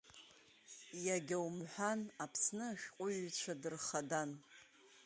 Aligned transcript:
Иагьа 1.05 1.37
умҳәан 1.47 2.01
Аԥсны 2.23 2.65
ашәҟәҩҩцәа 2.71 3.53
дырхадан. 3.61 4.31